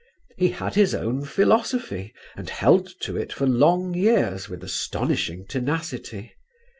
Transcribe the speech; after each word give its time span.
He 0.35 0.47
had 0.49 0.73
his 0.73 0.95
own 0.95 1.25
philosophy, 1.25 2.11
and 2.35 2.49
held 2.49 2.89
to 3.01 3.15
it 3.17 3.31
for 3.31 3.45
long 3.45 3.93
years 3.93 4.49
with 4.49 4.63
astonishing 4.63 5.45
tenacity. 5.45 6.33